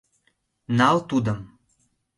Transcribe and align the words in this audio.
Нал 0.77 0.97
тудым... 1.09 1.39